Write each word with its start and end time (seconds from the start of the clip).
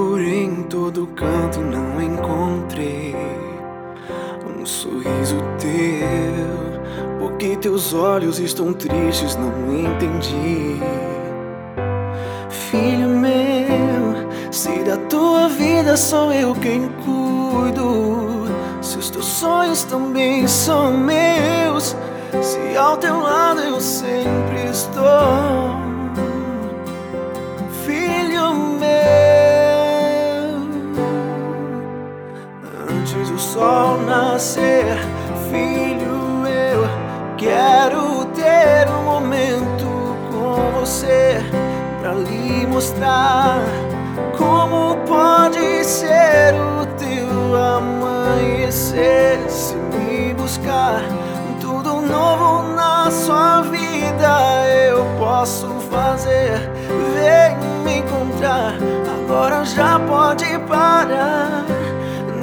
procurei 0.00 0.44
em 0.44 0.62
todo 0.62 1.06
canto 1.08 1.60
e 1.60 1.62
não 1.62 2.02
encontrei 2.02 3.14
um 4.58 4.64
sorriso 4.64 5.36
teu. 5.58 7.18
Porque 7.18 7.54
teus 7.56 7.92
olhos 7.92 8.38
estão 8.38 8.72
tristes, 8.72 9.36
não 9.36 9.50
entendi. 9.74 10.80
Filho 12.48 13.08
meu, 13.08 14.30
se 14.50 14.82
da 14.84 14.96
tua 14.96 15.48
vida 15.48 15.96
sou 15.98 16.32
eu 16.32 16.54
quem 16.54 16.88
cuido, 17.04 18.46
se 18.80 18.96
os 18.96 19.10
teus 19.10 19.26
sonhos 19.26 19.84
também 19.84 20.46
são 20.46 20.96
meus, 20.96 21.94
se 22.40 22.76
ao 22.76 22.96
teu 22.96 23.20
lado 23.20 23.60
eu 23.60 23.78
sempre 23.80 24.70
estou. 24.70 25.89
Sol 33.40 33.96
nascer, 34.02 34.84
filho, 35.50 36.46
eu 36.46 36.86
quero 37.38 38.26
ter 38.34 38.86
um 38.90 39.02
momento 39.04 39.86
com 40.30 40.78
você 40.78 41.40
pra 42.02 42.12
lhe 42.12 42.66
mostrar 42.66 43.62
como 44.36 44.96
pode 45.06 45.82
ser 45.84 46.54
o 46.54 46.84
teu 46.98 47.56
amanhecer. 47.56 49.38
Se 49.48 49.74
me 49.74 50.34
buscar 50.34 51.00
tudo 51.62 52.02
novo 52.02 52.74
na 52.74 53.10
sua 53.10 53.62
vida 53.62 54.66
eu 54.68 55.02
posso 55.18 55.66
fazer. 55.90 56.70
Vem 57.14 57.56
me 57.84 58.00
encontrar 58.00 58.74
agora 59.24 59.64
já 59.64 59.98
pode 59.98 60.58
parar 60.68 61.64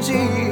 de 0.00 0.47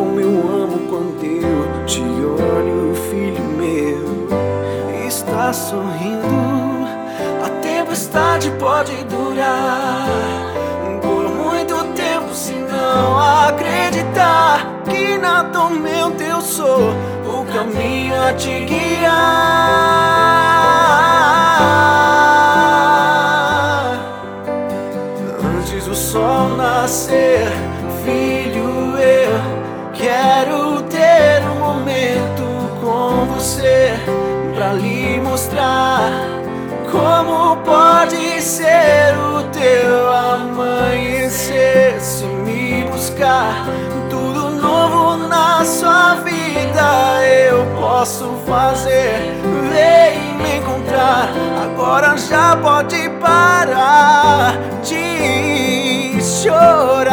como 0.00 0.20
eu 0.20 0.28
amo 0.28 0.78
quando 0.88 1.24
eu 1.24 1.84
te 1.86 2.00
olho, 2.00 2.94
filho 3.10 3.42
meu, 3.56 3.59
sorrindo. 5.52 6.26
A 7.44 7.48
tempestade 7.60 8.50
pode 8.52 8.92
durar 9.04 10.06
por 11.02 11.28
muito 11.28 11.84
tempo 11.94 12.34
se 12.34 12.52
não 12.52 13.18
acreditar 13.48 14.82
que 14.88 15.18
na 15.18 15.44
tormenta 15.44 16.22
eu 16.22 16.40
sou 16.40 16.90
o 17.24 17.44
caminho 17.52 18.14
a 18.22 18.32
te 18.34 18.64
guiar. 18.64 19.10
Antes 25.58 25.86
do 25.86 25.94
sol 25.94 26.48
nascer, 26.56 27.29
pode 37.56 38.40
ser 38.42 39.16
o 39.16 39.42
teu 39.50 40.12
amanhecer. 40.12 42.00
Se 42.00 42.24
me 42.24 42.84
buscar 42.84 43.66
tudo 44.08 44.50
novo 44.50 45.28
na 45.28 45.64
sua 45.64 46.14
vida 46.16 47.24
eu 47.24 47.64
posso 47.80 48.34
fazer. 48.46 49.34
Vem 49.70 50.34
me 50.38 50.56
encontrar 50.58 51.28
agora 51.62 52.16
já 52.16 52.56
pode 52.56 53.08
parar 53.20 54.58
de 54.82 56.18
chorar. 56.22 57.10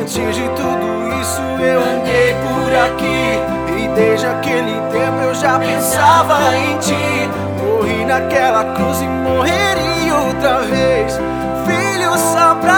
Antes 0.00 0.34
de 0.34 0.48
tudo 0.50 1.20
isso 1.20 1.42
eu 1.60 1.80
andei 1.80 2.34
por 2.34 2.74
aqui 2.86 3.40
e 3.76 3.88
desde 3.94 4.26
aquele 4.26 4.80
tempo 4.92 5.18
eu 5.22 5.34
já 5.34 5.58
pensava 5.58 6.56
em 6.56 6.78
ti 6.78 7.45
naquela 8.06 8.64
cruz 8.74 9.00
e 9.00 9.06
morreria 9.06 10.14
outra 10.14 10.60
vez. 10.60 11.18
Filho 11.66 12.16
só 12.32 12.54
pra 12.54 12.75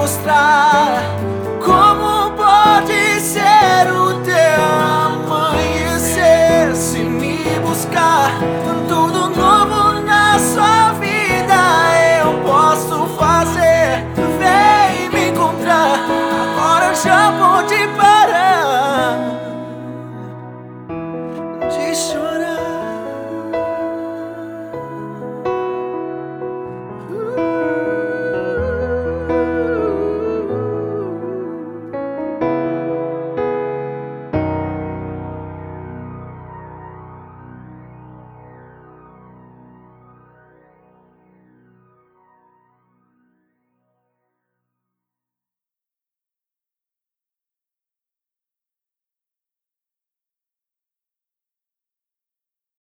mostrar 0.00 1.29